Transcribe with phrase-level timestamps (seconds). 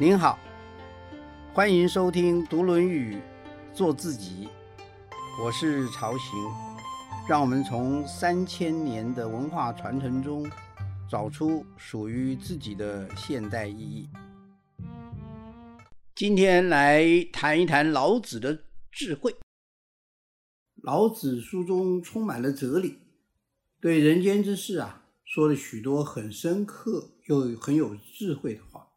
[0.00, 0.38] 您好，
[1.52, 3.16] 欢迎收听《读论语》，
[3.74, 4.48] 做自己。
[5.42, 6.38] 我是曹行，
[7.28, 10.48] 让我们从三千年的文化传承中，
[11.10, 14.08] 找出属于自己的现代意义。
[16.14, 19.36] 今天来谈一谈老子的智慧。
[20.82, 22.98] 老子书中充满了哲理，
[23.80, 28.87] 对人间之事啊，说了许多很深刻又很有智慧的话。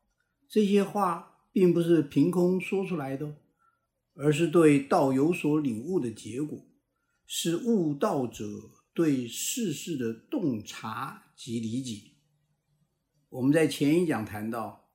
[0.52, 3.38] 这些话并不是凭空说出来的，
[4.16, 6.59] 而是对道有所领悟的结果，
[7.26, 8.44] 是悟道者
[8.94, 12.12] 对世事的洞察及理解。
[13.30, 14.90] 我们在前一讲谈到，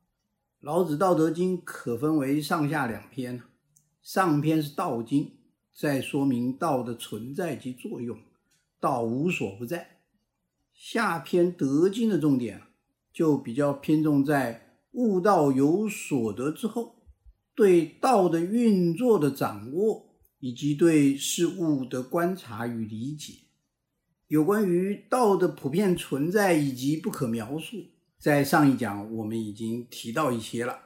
[0.61, 3.41] 老子《道德经》可分为上下两篇，
[4.03, 5.33] 上篇是道经。
[5.75, 8.19] 在说明道的存在及作用，
[8.79, 10.01] 道无所不在。
[10.75, 12.63] 下篇德经的重点
[13.13, 14.66] 就比较偏重在
[14.97, 16.97] 悟道有所得之后，
[17.55, 23.35] 对道的运作的掌握，以及对事物的观察与理解。
[24.29, 27.77] 有关于道的普遍存在以及不可描述，
[28.19, 30.81] 在上一讲我们已经提到一些了。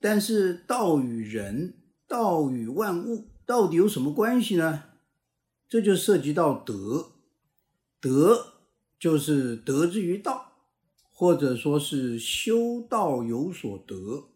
[0.00, 3.28] 但是道与人，道与万物。
[3.46, 4.82] 到底有什么关系呢？
[5.68, 7.12] 这就涉及到德，
[8.00, 8.54] 德
[8.98, 10.47] 就是得之于道，
[11.18, 14.28] 或者说是修道有所得，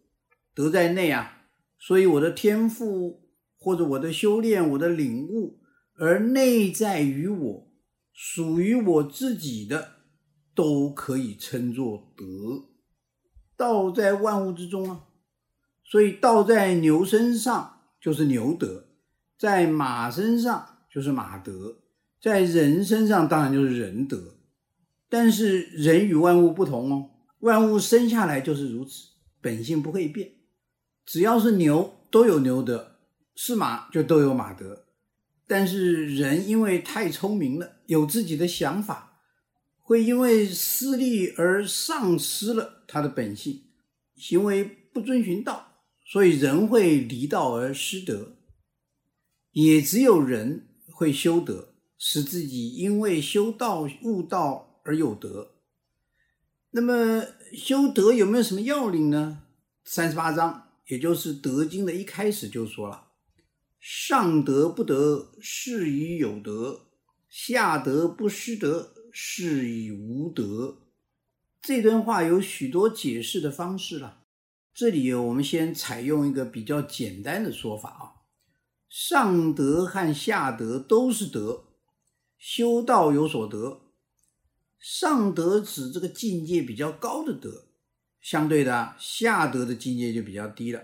[0.53, 1.45] 德在内啊。
[1.79, 3.21] 所以我的天赋
[3.57, 5.61] 或者我的修炼、我的领悟，
[5.95, 7.73] 而内在于我，
[8.13, 9.91] 属于我自己的，
[10.57, 12.25] 都可以称作德。
[13.57, 15.05] 道在万物之中啊，
[15.85, 18.89] 所以道在牛身上就是牛德。
[19.39, 21.79] 在马身上就是马德，
[22.21, 24.35] 在人身上当然就是人德，
[25.13, 27.11] 但是人与万物不同哦，
[27.41, 29.09] 万物生下来就是如此，
[29.43, 30.33] 本性不会变。
[31.05, 32.97] 只要是牛都有牛德，
[33.35, 34.87] 是马就都有马德。
[35.47, 39.21] 但是人因为太聪明了，有自己的想法，
[39.83, 43.65] 会因为私利而丧失了他的本性，
[44.17, 45.75] 行为不遵循道，
[46.07, 48.37] 所以人会离道而失德。
[49.51, 55.55] 也只有人会修德，使自己因为修道悟道而有德。
[56.71, 59.43] 那么修德有没有什么要领呢？
[59.85, 63.09] 三十八章，也就是《德经》的一开始就说了
[63.79, 66.87] ：“上德不德，是以有德；
[67.29, 70.79] 下德不失德，是以无德。”
[71.61, 74.23] 这段话有许多解释的方式了。
[74.75, 78.03] 这里我们先采用一个比较简单的说法啊。
[78.89, 81.65] 上德和下德都是德，
[82.39, 83.92] 修道有所得。
[84.83, 87.67] 上德指这个境界比较高的德，
[88.21, 90.83] 相对的下德的境界就比较低了。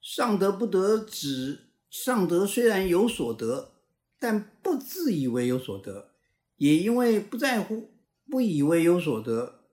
[0.00, 3.72] 上德不得指上德虽然有所得，
[4.20, 6.12] 但不自以为有所得，
[6.58, 7.90] 也因为不在乎、
[8.30, 9.64] 不以为有所得，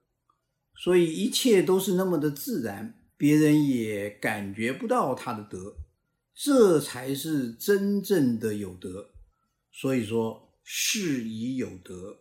[0.76, 5.76] 所以一切都是那么的自然，别人也感觉不到他的德。
[6.34, 9.10] 这才是真正的有德，
[9.70, 12.18] 所以说是以有德。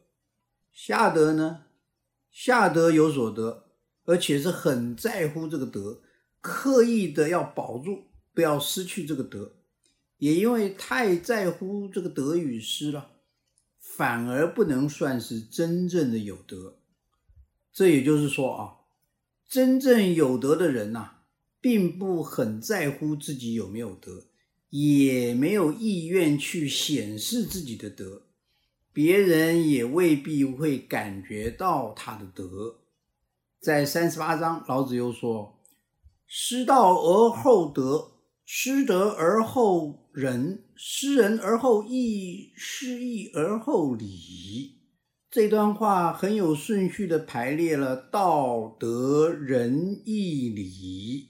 [0.73, 1.66] 下德呢，
[2.31, 3.67] 下德有所得，
[4.03, 6.01] 而且是很在乎这个德，
[6.41, 9.53] 刻意的要保住，不要失去这个德。
[10.17, 13.11] 也因为太在乎这个德与失了，
[13.79, 16.79] 反而不能算是真正的有德。
[17.72, 18.75] 这也就是说啊，
[19.47, 21.19] 真正有德的人呐。
[21.63, 24.25] 并不很在乎自己有没有德，
[24.69, 28.23] 也没有意愿去显示自己的德，
[28.94, 32.81] 别人也未必会感觉到他的德。
[33.59, 35.59] 在三十八章，老子又说
[36.28, 38.12] ：“失道而后德，
[38.46, 44.80] 失德而后仁，失仁而后义，失义而后礼。”
[45.32, 51.29] 这段话很有顺序的排列了道德仁义礼。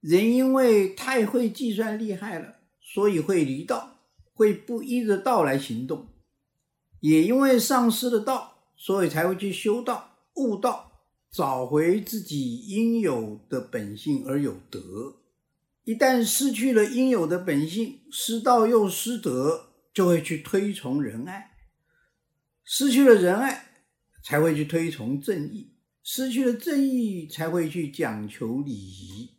[0.00, 3.96] 人因为太会计算厉害了，所以会离道，
[4.32, 6.06] 会不依着道来行动；
[7.00, 10.92] 也因为丧失了道，所以才会去修道、悟道，
[11.30, 15.16] 找回自己应有的本性而有德。
[15.84, 21.50] 一旦失去了应有的本性，失道又失德，就会去推崇仁爱；
[22.64, 23.82] 失去了仁爱，
[24.22, 25.72] 才会去推崇正义；
[26.02, 29.30] 失去了正义，才会去讲求礼仪。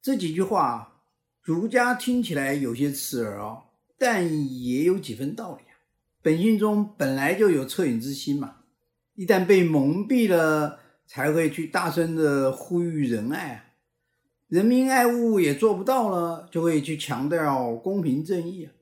[0.00, 1.02] 这几句话，
[1.42, 3.64] 儒家听起来有些刺耳哦，
[3.98, 4.24] 但
[4.62, 5.67] 也有几分道理。
[6.22, 8.56] 本性中本来就有恻隐之心嘛，
[9.14, 13.64] 一旦被蒙蔽了，才会去大声的呼吁仁爱啊。
[14.48, 18.72] 人民爱物也做不到了，就会去强调公平正义啊。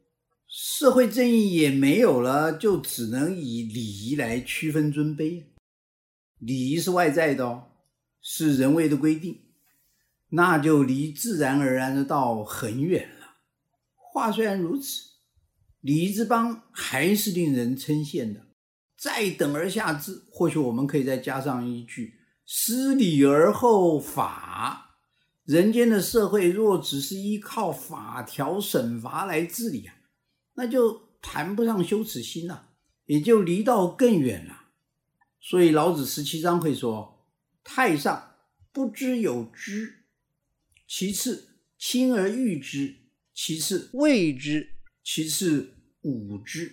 [0.48, 5.42] 社会正义也没有了，就只能以礼仪来区分尊卑。
[6.38, 7.64] 礼仪是外在的哦，
[8.22, 9.40] 是人为的规定，
[10.28, 13.26] 那就离自然而然的道很远了。
[13.96, 15.05] 话虽然如此，
[15.80, 18.46] 礼仪之邦还是令人称羡的。
[18.96, 22.14] 再等而下之，或许我们可以再加上一句：
[22.44, 24.96] 失礼而后法。
[25.44, 29.94] 人间的社会若只是依靠法条审罚来治理啊，
[30.54, 32.70] 那就谈不上羞耻心了，
[33.04, 34.62] 也就离道更远了。
[35.40, 37.24] 所以老子十七章会说
[37.62, 38.34] ：“太上
[38.72, 40.04] 不知有之，
[40.88, 42.96] 其次亲而誉之，
[43.32, 44.75] 其次畏之，
[45.06, 46.72] 其次武之。”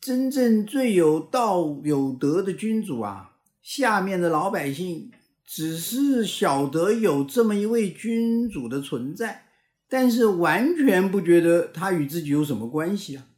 [0.00, 5.10] 真正最有道有德的君主啊，下面的老百姓。
[5.48, 9.46] 只是晓得有这么一位君主的存在，
[9.88, 13.28] 但是完全不觉得他与自己有什么关系啊。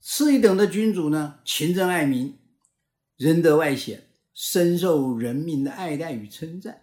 [0.00, 2.32] 次一等的君主呢，勤政爱民，
[3.16, 6.82] 仁德外显，深受人民的爱戴与称赞。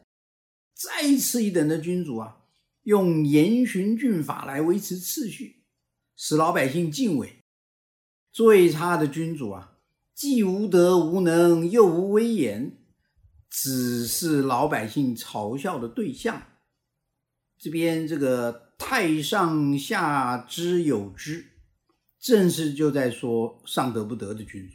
[0.74, 2.40] 再次一等的君主啊，
[2.84, 5.63] 用严循峻法来维持秩序，
[6.16, 7.44] 使老百姓敬畏。
[8.32, 9.78] 最差的君主啊，
[10.16, 12.80] 既无德无能，又无威严。
[13.56, 16.42] 只是老百姓嘲笑的对象。
[17.60, 21.46] 这边这个“太上下之有之”，
[22.20, 24.74] 正是就在说上德不德的君主；“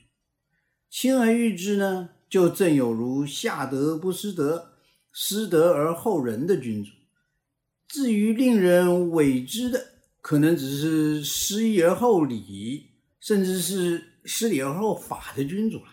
[0.89, 4.75] 亲而誉之”呢，就正有如下德不失德，
[5.13, 6.93] 失德而后仁的君主。
[7.89, 15.91] 至于令人委之的，可能只是失义而后礼，甚至是失礼而后法的君主了。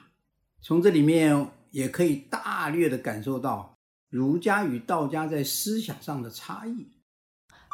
[0.62, 1.52] 从这里面。
[1.76, 3.78] 也可以大略的感受到
[4.10, 6.88] 儒家与道家在思想上的差异。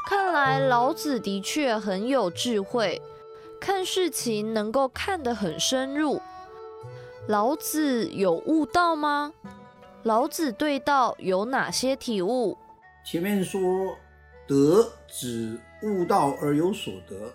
[0.07, 2.99] 看来老子的确很有智慧，
[3.59, 6.19] 看事情能够看得很深入。
[7.27, 9.31] 老子有悟道吗？
[10.01, 12.57] 老子对道有哪些体悟？
[13.05, 13.61] 前面说
[14.47, 17.33] 德指悟道而有所得。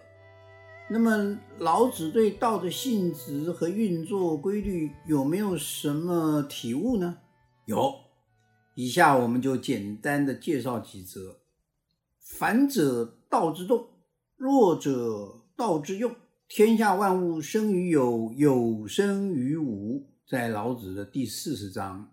[0.89, 7.19] 那么，老子对道的性质和运作规律有没有什么体悟呢？
[7.65, 7.93] 有，
[8.77, 11.41] 以下我们就简单的介绍几则。
[12.21, 13.89] 反者道之动，
[14.37, 16.15] 弱者道之用。
[16.49, 20.07] 天下万物生于有，有生于无。
[20.29, 22.13] 在老子的第四十章，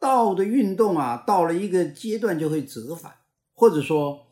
[0.00, 3.12] 道的运动啊，到了一个阶段就会折返，
[3.54, 4.31] 或者说。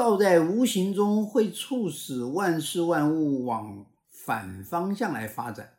[0.00, 5.74] 道在无形中会促使万事万物往反方向来发展，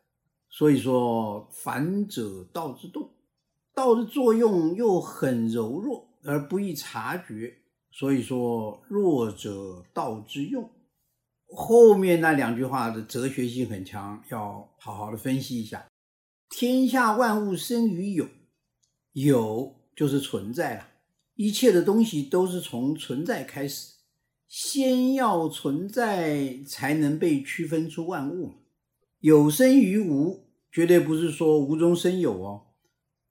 [0.47, 3.09] 所以说反者道之动，
[3.73, 7.51] 道的作用又很柔弱而不易察觉，
[7.89, 10.69] 所以说弱者道之用。
[11.47, 15.88] 后面那两句话的哲学性很强，要好好的分析一下。
[16.47, 18.27] 天下万物生于有，
[19.13, 20.88] 有就是存在了，
[21.33, 23.94] 一切的东西都是从存在开始。
[24.53, 28.56] 先要存在，才能被区分出万物。
[29.21, 32.63] 有生于无，绝对不是说无中生有哦，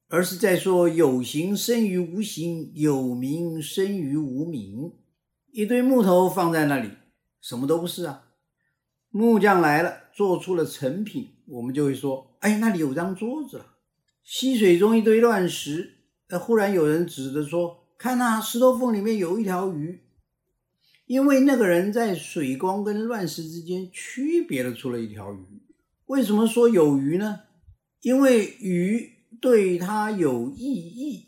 [0.09, 4.95] 而是在说有形生于无形，有名生于无名。
[5.53, 6.89] 一堆木头放在那里，
[7.43, 8.29] 什么都不是啊。
[9.11, 13.67] 木匠来了，做出了成品，我们就会说：哎，那里有张桌子了。
[14.25, 15.99] 溪水中一堆乱石，
[16.29, 20.00] 呃，忽然有人指着说：看那石头缝里面有一条鱼。
[21.11, 25.45] 因为那个人在水光跟乱石之间区别了出了一条鱼。
[26.07, 27.40] 为什么说有鱼呢？
[28.02, 31.26] 因为鱼对他有意义，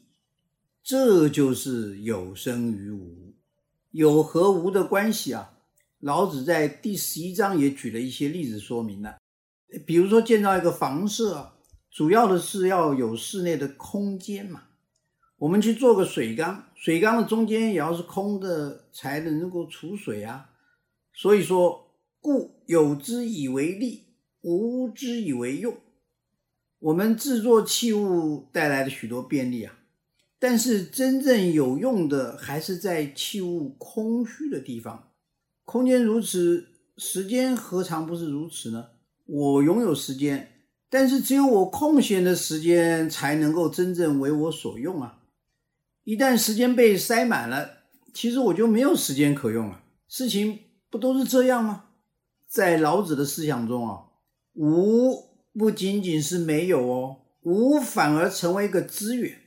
[0.85, 3.35] 这就是有生于无。
[3.91, 5.53] 有和无的关系啊，
[5.99, 9.17] 老子在第十一章也举了一些例子说明了。
[9.85, 11.55] 比如说建造一个房舍，
[11.91, 14.63] 主要的是要有室内的空间嘛。
[15.43, 20.51] 我们去做个水缸，水缸的中间也要是空的，才能够储水啊。
[21.13, 24.05] 所以说，故有之以为利，
[24.43, 25.77] 无之以为用。
[26.79, 29.75] 我们制作器物带来了许多便利啊，
[30.39, 35.11] 但是真正有用的还是在器物空虚的地方。
[35.65, 36.69] 空间如此，
[36.99, 38.91] 时间何尝不是如此呢？
[39.27, 40.53] 我拥有时间，
[40.89, 45.19] 但是只有我空闲的时间才能够真正为我所用啊。
[46.05, 49.85] 一旦时间被塞满了，其实我就没有时间可用了。
[50.09, 50.59] 事情
[50.91, 51.87] 不都是这样吗？
[52.49, 54.05] 在老子的思想中啊，
[54.55, 59.39] 无不仅仅是没有哦，无反而成为一个资源，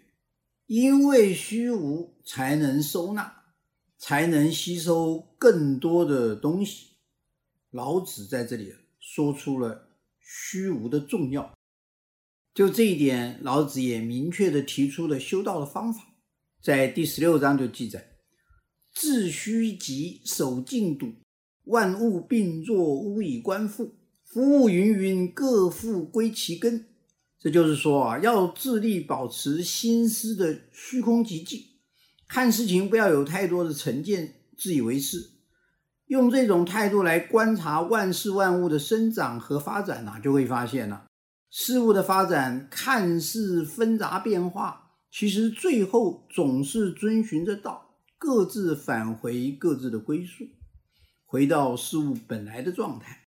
[0.65, 3.43] 因为虚无才能收纳，
[3.97, 6.91] 才能吸收更多的东西。
[7.69, 11.53] 老子在这里说出了虚无的重要。
[12.53, 16.14] 就这一点，老子也明确的提出了修道的方法，
[16.65, 18.03] 在第十六章就记载
[18.91, 21.13] ：“致虚极，守静笃，
[21.65, 23.93] 万物并作，吾以观复。
[24.23, 26.87] 夫物芸芸，各复归其根。”
[27.39, 31.61] 这就是说啊，要致力保持心思的虚空寂静，
[32.27, 35.33] 看事情不要有太多的成见，自以为是。
[36.07, 41.05] 用这种态度来观察万事万物的生长和发展呢，就会发现了。
[41.51, 44.84] 事物的发展看似纷杂变化，
[45.17, 50.45] 其实最后总是遵循着道，各自返回各自的归宿，
[51.23, 53.29] 回到事物本来的状态。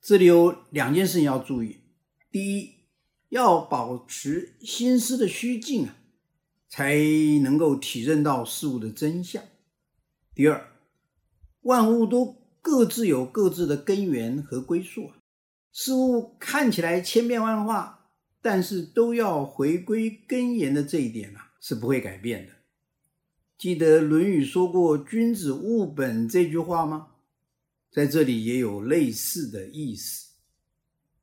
[0.00, 1.80] 这里有两件事情要注意：
[2.30, 2.70] 第一，
[3.30, 5.96] 要保持心思的虚静啊，
[6.68, 6.94] 才
[7.42, 9.42] 能够体认到事物的真相；
[10.36, 10.70] 第二，
[11.62, 15.16] 万物都各自有各自的根源和归宿啊。
[15.72, 17.99] 事物看起来千变万化，
[18.42, 22.52] 但是都要回归根源的这一点啊，是不会改变的。
[23.58, 27.08] 记得《论语》说过“君子务本”这句话吗？
[27.90, 30.30] 在这里也有类似的意思。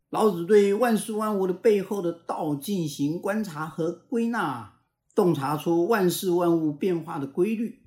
[0.10, 4.82] 老子对万事万物的背后的道进行观察和归纳，
[5.16, 7.82] 洞察出万事万物变化的规律，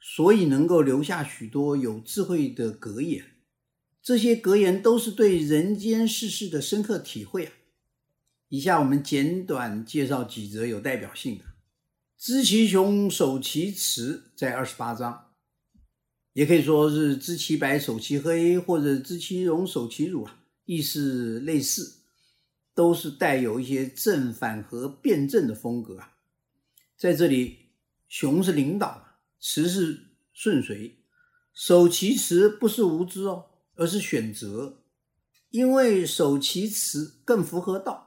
[0.00, 3.24] 所以能够留下许多有智慧的格言。
[4.02, 7.52] 这些格言都是对人间世事的深刻体会啊！
[8.48, 11.44] 以下我们简短介绍几则有代表性的。
[12.18, 15.32] 知其雄，守其雌，在二十八章，
[16.32, 22.02] 也可以说是知其白，守其黑，或者知其荣，守其辱啊，意思类似，
[22.74, 26.12] 都是带有一些正反和辩证的风格啊。
[26.96, 27.70] 在这里，
[28.08, 30.98] 雄是领导，雌是顺随，
[31.52, 33.46] 守其雌不是无知哦。
[33.78, 34.84] 而是选择，
[35.50, 38.05] 因为守其雌更符合道。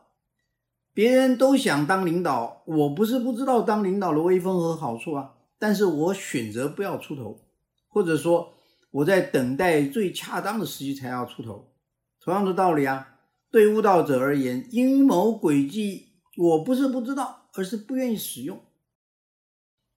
[0.94, 7.40] 别人都想当领导，我不是不知道当领导的威风和好处啊，但是我选择不要出头，
[7.88, 8.54] 或者说
[8.92, 11.72] 我在等待最恰当的时机才要出头。
[12.20, 13.20] 同样的道理啊，
[13.50, 18.60] 对悟道者而言，阴谋诡计我不是不知道，而是不愿意使用。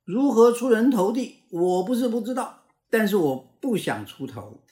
[0.05, 4.63] 如何出人头地，我不是不知道，但是我不想出头。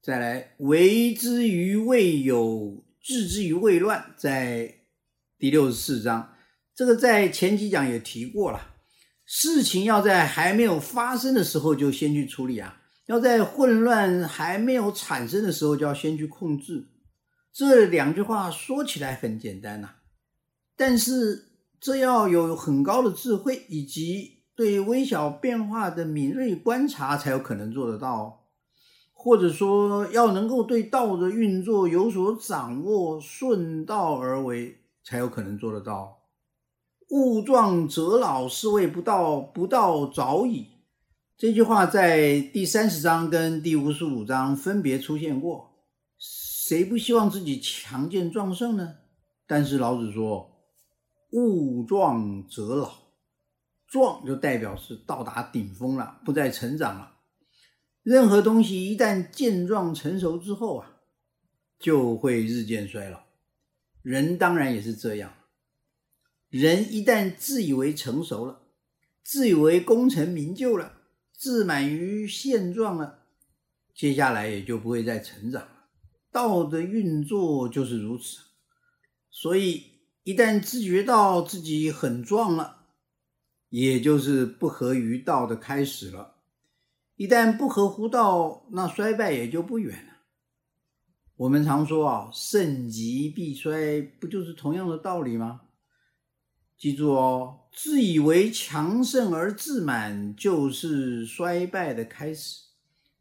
[0.00, 4.77] 再来，为之于未有，治之于未乱，在
[5.38, 6.34] 第六十四章，
[6.74, 8.74] 这个在前几讲也提过了。
[9.24, 16.88] 事情要在还没有发生的时候就先去处理啊，要在混乱还没有产生的时候就要先去控制。
[17.52, 19.90] 这两句话说起来很简单呐，
[20.76, 28.48] 但是这要有很高的智慧以及对微小变化的敏锐观察才有可能做得到。
[29.12, 34.76] 或者说，要能够对道的运作有所掌握，顺道而为，
[35.08, 36.18] 才有可能做得到。
[37.08, 40.66] 物壮则老，是谓不道，不道早已。
[41.38, 45.70] 这句话在第三十章跟第五十五章分别出现过。
[46.18, 48.96] 谁不希望自己强健壮盛呢？
[49.46, 50.50] 但是老子说，
[51.30, 52.92] 物壮则老，
[53.86, 57.14] 壮就代表是到达顶峰了，不再成长了。
[58.02, 60.96] 任何东西一旦健壮成熟之后啊，
[61.78, 63.27] 就会日渐衰老。
[64.08, 65.34] 人当然也是这样。
[66.48, 68.62] 人一旦自以为成熟了，
[69.22, 70.94] 自以为功成名就了，
[71.36, 73.26] 自满于现状了，
[73.94, 75.88] 接下来也就不会再成长了。
[76.32, 78.38] 道的运作就是如此。
[79.30, 82.86] 所以，一旦自觉到自己很壮了，
[83.68, 86.36] 也就是不合于道的开始了。
[87.16, 90.12] 一旦不合乎道，那衰败也就不远了。
[91.38, 95.60] 我们常说啊，盛极必衰，不就是同样的道理吗？
[96.76, 102.62] 记住哦，自以为强盛而自满，就是衰败的开始。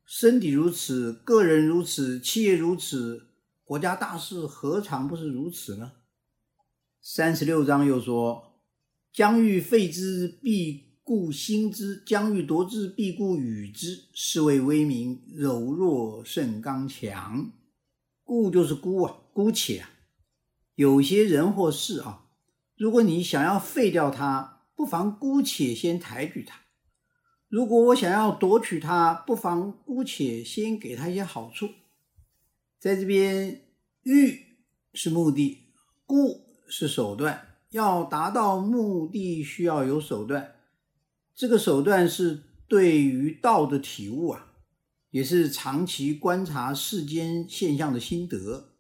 [0.04, 3.28] 身体如此，个人如此，企业如此，
[3.64, 5.92] 国家大事何尝不是如此呢？
[7.00, 8.62] 三十六章又说
[9.14, 17.50] ：“将欲废之，必。”固兴之将欲夺之，必固与之，是谓威名柔弱胜刚强。
[18.28, 19.90] 故就是孤啊，姑且啊，
[20.76, 22.26] 有些人或事啊，
[22.76, 26.58] 如果你想要废掉它，不妨姑且先抬举它；
[27.48, 31.70] 如果我想要夺取它，不妨姑且先给他一些好处。
[32.78, 33.62] 在这边，
[34.04, 34.58] 欲
[34.94, 35.72] 是目的，
[36.06, 37.46] 故是手段。
[37.70, 40.56] 要达到目的，需要有手段。
[41.34, 44.47] 这个手段是对于道的体悟啊，
[45.10, 48.76] 也是长期观察世间现象的心得。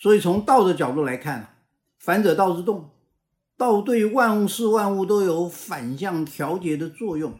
[0.00, 1.64] 所以从道的角度来看，
[1.98, 2.90] 反者道之动，
[3.56, 7.38] 道对万物事万物都有反向调节的作用。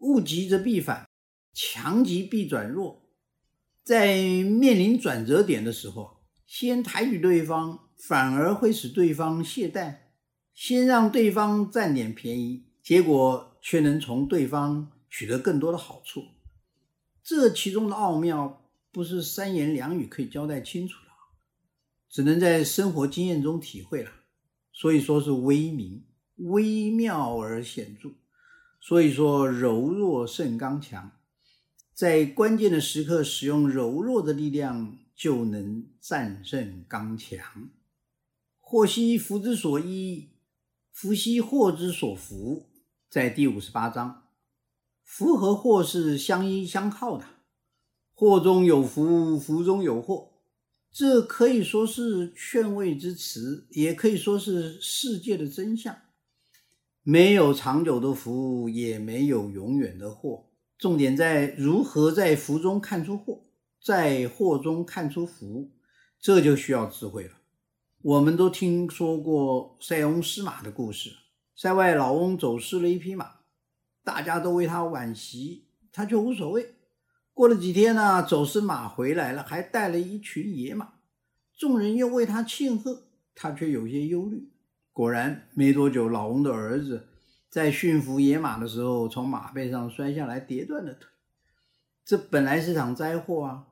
[0.00, 1.08] 物极则必反，
[1.54, 3.02] 强极必转弱。
[3.82, 10.00] 在面临转折点的时候，先抬举对方，反而会使对方懈怠；
[10.52, 16.24] 先让对方占点便宜，结果却能从对方取得更多的好处。
[17.28, 21.10] 这其中的奥妙，不是三言两语可以交代清楚的，
[22.08, 24.12] 只能在生活经验中体会了。
[24.72, 26.04] 所以说是微明、
[26.36, 28.10] 微妙而显著。
[28.80, 31.10] 所以说，柔弱胜刚强，
[31.92, 37.68] 在关键的时刻使用柔弱的力量，就能战胜刚强。
[38.60, 40.28] 祸兮福之所依，
[40.92, 42.70] 福兮祸之所伏。
[43.10, 44.25] 在第五十八章，
[45.06, 47.24] 福和祸是相依相靠的，
[48.12, 50.32] 祸中有福，福中有祸，
[50.92, 55.96] 这可以说是劝慰之词，也可以说是世界的真相。
[57.02, 60.48] 没有长久的福，也没有永远的祸。
[60.76, 63.44] 重点在如何在福中看出祸，
[63.82, 65.70] 在祸中看出福，
[66.20, 67.30] 这就需要智慧了。
[68.02, 71.10] 我们都听说过塞翁失马的故事，
[71.54, 73.36] 塞外老翁走失了一匹马，
[74.06, 76.76] 大家都为他惋惜，他却无所谓。
[77.34, 80.92] 过了几天呢，走失马回来了，还带了一群野马，
[81.58, 84.48] 众人又为他庆贺，他却有些忧虑。
[84.92, 87.08] 果然，没多久，老翁的儿子
[87.50, 91.10] 在驯服野马的时候，从马背上摔下来，跌断了腿。
[92.04, 93.66] 这本来是场灾祸啊！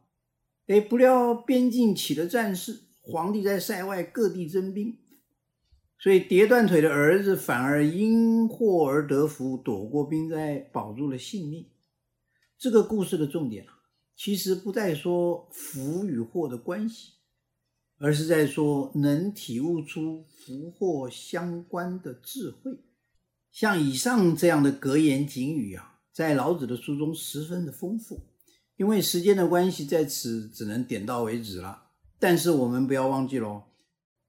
[0.66, 4.98] 哎，不料边境起了战事，皇帝在塞外各地征兵，
[6.04, 11.66] 所以跌断腿的儿子反而因祸而得福，躲过兵灾，保住了性命。
[12.58, 13.72] 这个故事的重点啊，
[14.14, 17.12] 其实不在说福与祸的关系。
[17.96, 22.72] 而是在说能体悟出福祸相关的智慧，
[23.50, 28.20] 像以上这样的格言警语啊，在老子的书中十分的丰富。
[28.76, 31.84] 因为时间的关系，在此只能点到为止了。
[32.18, 33.62] 但是我们不要忘记喽，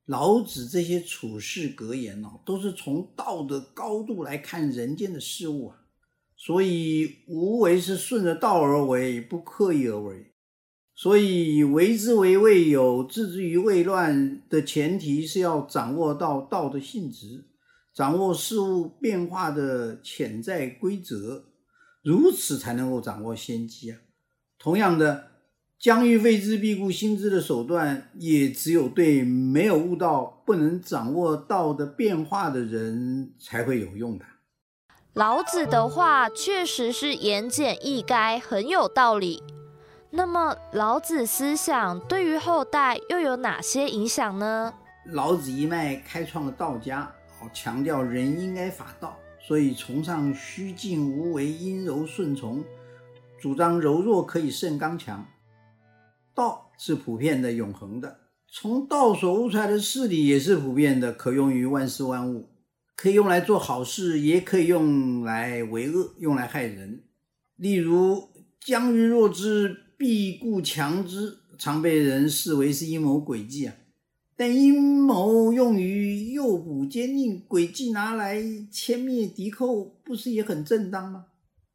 [0.05, 5.81] 老子这些处世格言哦，都是从道的高度来看人间的事物啊。
[6.37, 10.31] 所以无为是顺着道而为，不刻意而为。
[10.93, 17.49] 所以，为之为未有，置之于未乱的前提是要掌握到道的性质，
[17.93, 21.43] 掌握事物变化的潜在规则，
[22.01, 23.99] 如此才能够掌握先机啊。
[24.57, 25.31] 同样的，
[25.79, 34.25] 将欲废之，必固心之的手段，也只有对没有悟道、不能掌握道的变化的人才会有用的。
[35.13, 39.43] 老子的话确实是言简意赅，很有道理。
[40.09, 44.73] 那么，老子思想对于后代又有哪些影响呢？
[45.11, 52.63] 老子一脉开创了道家，好强调人应该法道，所以崇尚虚静无为、阴柔顺从，
[53.39, 55.23] 主张柔弱可以胜刚强。
[56.35, 62.49] 道是普遍的、永恒的，从道所悟出来的事理也是普遍的，可用于万事万物，
[62.95, 67.01] 可以用来做好事，也可以用来为恶，用来害人。
[67.55, 68.29] 例如
[68.63, 69.81] “将欲弱之”。
[69.97, 73.73] 必固强之，常被人视为是阴谋诡计啊。
[74.35, 81.27] 但阴谋用于诱捕奸佞，诡计拿来歼灭敌寇，不是也很正当吗？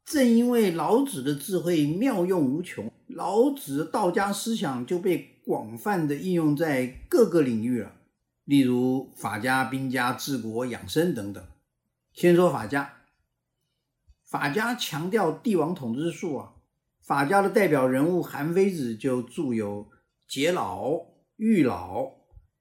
[0.05, 7.93] 正因为老子的智慧妙用无穷，老子道家思想就被广泛的应用在各个领域了。
[8.45, 11.43] 例如法家、兵家、治国养生等等。
[12.13, 12.93] 先说法家，
[14.25, 16.53] 法家强调帝王统治术啊。
[16.99, 19.85] 法家的代表人物韩非子就著有
[20.27, 20.89] 《解老》
[21.37, 22.03] 《喻老》，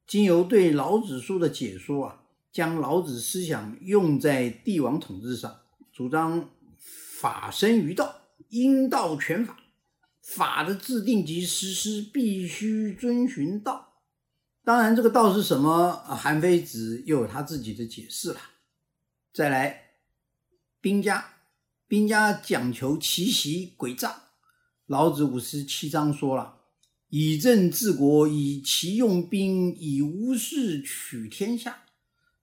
[0.07, 5.61] 经由对老子书的解说啊，将老子思想用在帝王统治上，
[5.93, 6.49] 主张
[7.21, 8.15] 法生于道，
[8.49, 9.57] 因道全法，
[10.23, 13.89] 法的制定及实施必须遵循道。
[14.63, 15.93] 当然，这个道是什么？
[15.93, 18.41] 韩非子又有他自己的解释了。
[19.33, 19.95] 再来，
[20.81, 21.25] 兵家，
[21.89, 24.25] 兵家讲求奇袭诡诈。
[24.87, 26.59] 老子五十七章说了
[27.09, 31.85] ：“以政治国，以其用兵，以无事取天下。”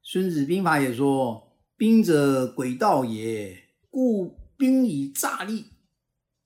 [0.01, 3.55] 孙子兵法也说：“兵者，诡道也，
[3.89, 5.65] 故兵以诈立。”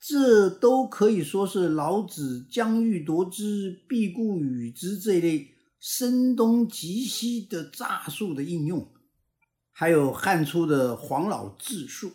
[0.03, 5.47] 这都可以说是老子“将欲夺之，必固与之”这一类
[5.79, 8.91] 声东击西的诈术的应用。
[9.71, 12.11] 还有汉初的黄老治术。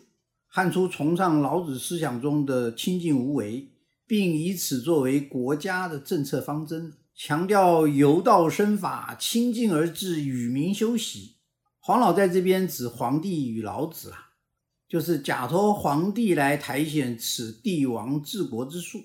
[0.47, 3.71] 汉初崇尚老子思想中的清净无为，
[4.05, 11.35] 并以此作为国家的政策方针，强调由道生法，清净而治，与民休息。
[11.79, 14.26] 黄老在这边指皇帝与老子啊，
[14.87, 19.03] 就是假托皇帝来苔藓此帝王治国之术。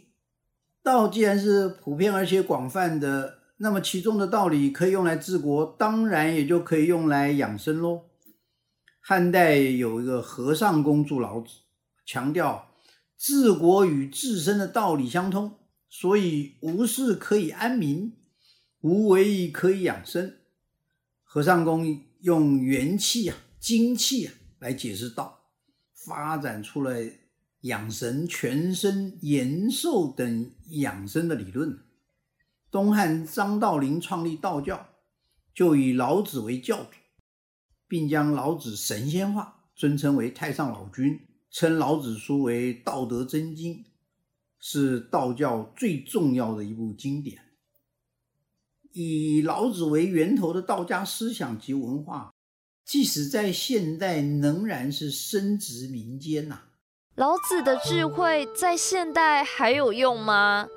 [0.83, 8.03] 道既然是普遍而且广泛的，那么其中的道理可以用来治国，当然也就可以用来养生喽。
[9.01, 11.51] 汉代有一个和尚公著老子，
[12.07, 12.71] 强调
[13.19, 18.17] 治国与自身的道理相通，所以无事可以安民，
[18.81, 20.37] 无为可以养生。
[21.23, 25.42] 和尚公用元气啊、精气啊来解释道，
[26.07, 26.97] 发展出了
[27.61, 31.79] 养神、全身、延寿等养生的理论。
[32.71, 34.89] 东汉张道陵创立道教，
[35.55, 36.91] 就以老子为教主。
[37.87, 43.85] 并将老子神仙化，尊称为太上老君，称老子书为道德真经，
[44.59, 47.39] 是道教最重要的一部经典。
[48.93, 52.32] 以老子为源头的道家思想及文化，
[52.85, 56.61] 即使在现代仍然是深植民间呐。
[57.17, 60.69] 老子的智慧在现代还有用吗？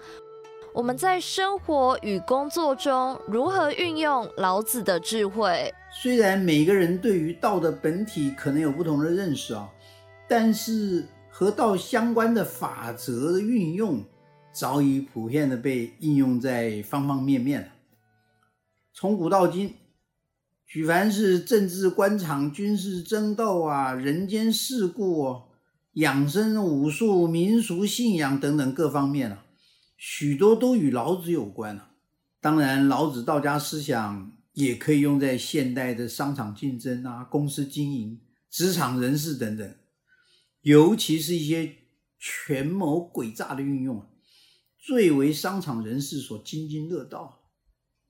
[0.73, 5.73] 我们在生活与工作中如何运用老子的智慧？
[6.01, 9.69] 虽然每个人对于道的本体可能有不同的认识啊，
[10.27, 14.03] 但是和道相关的法则的运用
[14.51, 17.67] 早已普遍的被应用在方方面面了。
[18.93, 19.73] 从古到今，
[20.75, 25.43] 举凡是政治官场、军事争斗啊、人间世故、
[25.93, 29.45] 养生、武术、民俗信仰等等各方面啊。
[29.95, 31.91] 许多都与老子有关啊。
[32.41, 39.75] 当然，老子道家思想也可以用在现代的商场竞争啊、公司经营、职场人士等等，
[40.63, 41.73] 尤其是一些
[42.19, 44.05] 权谋诡诈的运用，
[44.77, 47.43] 最为商场人士所津津乐道。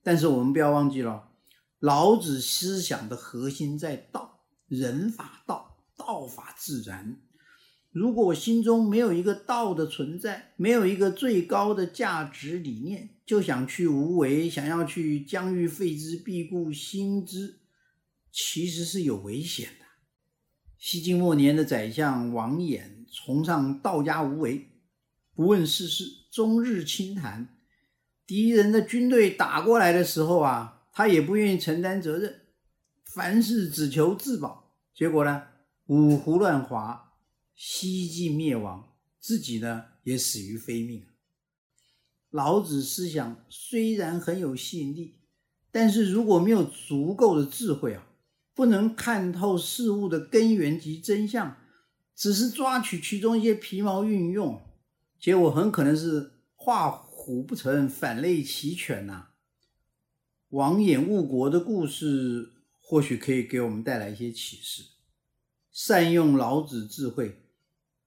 [0.02, 1.28] 但是我们不要忘记了，
[1.78, 7.20] 老子思想的核心在道，人法道，道法自然。
[7.90, 17.60] 如果我心中没有一个道的存在，没有一个最高的价值理念，就想去无为，想要去疆域废之、必固心之，
[18.30, 19.86] 其实是有危险的。
[20.78, 24.68] 西晋末年的宰相王衍崇尚道家无为，
[25.34, 27.56] 不问世事，终日清谈。
[28.26, 32.40] 敌人的军队打过来的时候啊，他也不愿意承担责任，
[33.04, 34.72] 凡事只求自保。
[34.94, 35.42] 结果呢，
[35.88, 37.12] 五胡乱华。
[37.54, 41.04] 西晋灭亡，自己呢也死于非命。
[42.30, 45.20] 老子思想虽然很有吸引力，
[45.70, 48.06] 但是如果没有足够的智慧啊，
[48.54, 51.58] 不能看透事物的根源及真相，
[52.14, 54.62] 只是抓取其中一些皮毛运用，
[55.20, 59.28] 结果很可能是画虎不成反类齐犬呐。
[60.56, 64.84] 王衍误国的故事，或许可以给我们带来一些启示，
[65.70, 67.42] 善用老子智慧。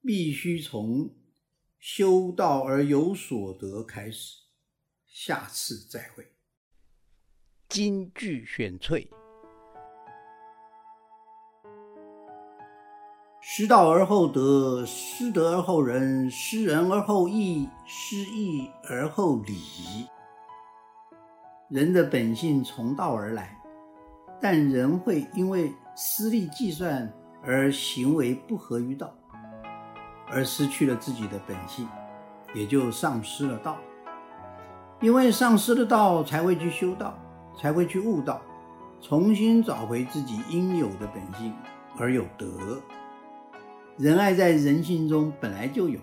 [0.01, 1.13] 必须从
[1.77, 4.37] 修道而有所得开始。
[5.05, 6.25] 下次再会。
[7.67, 9.07] 金句选萃：
[13.41, 19.53] 失道而后德，失德而后仁，失仁而后义，失义而后礼。
[21.69, 23.55] 人的本性从道而来，
[24.41, 27.07] 但人会因为私利计算
[27.43, 29.13] 而行为不合于道。
[30.31, 31.87] 而失去了自己的本性，
[32.55, 33.77] 也就丧失了道。
[34.99, 37.15] 因为丧失了道，才会去修道，
[37.55, 38.41] 才会去悟道，
[38.99, 41.53] 重新找回自己应有的本性，
[41.99, 42.81] 而有德。
[43.95, 45.99] 仁爱在人性中本来就有，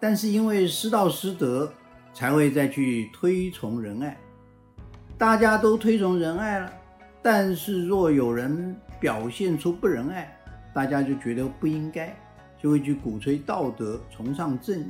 [0.00, 1.70] 但是因为失道失德，
[2.14, 4.16] 才会再去推崇仁爱。
[5.16, 6.72] 大家都推崇仁爱了，
[7.22, 10.36] 但是若有人表现出不仁爱，
[10.72, 12.14] 大家就觉得不应该。
[12.62, 14.86] 就会去鼓吹道德，崇尚正义，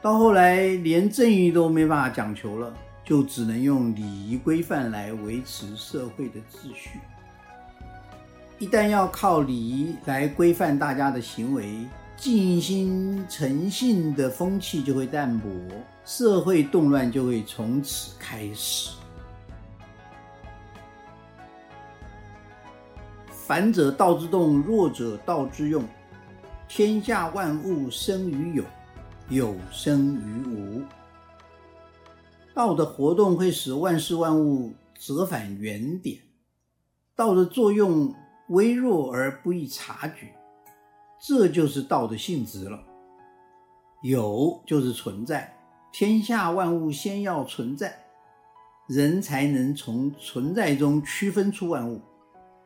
[0.00, 2.72] 到后来连正义都没办法讲求了，
[3.04, 6.98] 就只能用礼仪规范来维持社会的秩序。
[8.58, 15.46] 一旦要靠礼仪来规范大家的行为，尽心诚信的风气就会淡薄，
[16.04, 18.90] 社会动乱就会从此开始。
[23.30, 25.84] 反者道之动，弱者道之用。
[26.68, 28.64] 天下万物生于有，
[29.28, 30.82] 有生于无。
[32.54, 36.20] 道的活动会使万事万物折返原点，
[37.16, 38.14] 道的作用
[38.50, 40.32] 微弱而不易察觉，
[41.20, 42.80] 这就是道的性质了。
[44.02, 45.52] 有就是存在，
[45.92, 47.98] 天下万物先要存在，
[48.86, 52.00] 人才能从存在中区分出万物。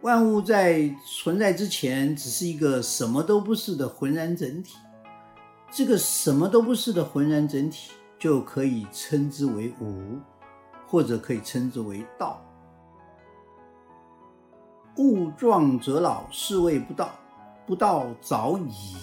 [0.03, 4.77] 万物在存在之前，只是一个什么都不是的浑然整体。
[5.71, 10.19] 这个什么都不是的浑然整体，就可以称之为无，
[10.87, 12.41] 或者可以称之为道。
[14.99, 17.11] 物壮则老，是谓不道。
[17.67, 18.95] 不道早已。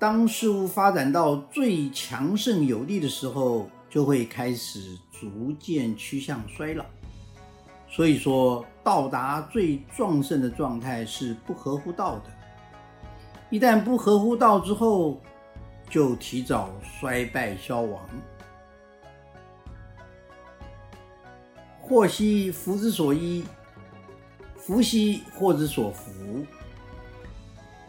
[0.00, 6.86] 当事物发展到最强盛有力的时候，就会开始逐渐趋向衰老。
[7.86, 12.30] 所以说，到达最壮盛的状态是不合乎道的。
[13.50, 15.20] 一旦不合乎道之后，
[15.90, 18.00] 就提早衰败消亡。
[21.78, 23.44] 祸兮福之所依，
[24.56, 26.10] 福兮祸之所伏。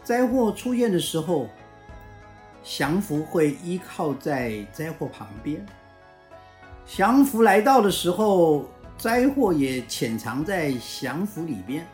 [0.02, 1.48] 灾祸出现的时候，
[2.62, 5.58] 降福会依靠在灾祸旁边；
[6.86, 11.86] 降福来到的时候，灾祸也潜藏在降福里边。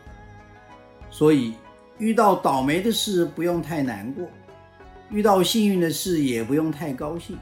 [1.09, 1.55] 所以，
[1.97, 4.29] 遇到倒霉的事不用太难过，
[5.09, 7.37] 遇到幸运的事也不用太高兴。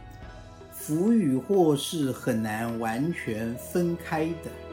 [0.71, 4.66] 福与祸是很难完全分开的。